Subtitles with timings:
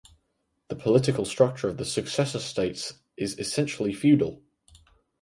[0.69, 4.41] The political structure of the Successor States is essentially feudal.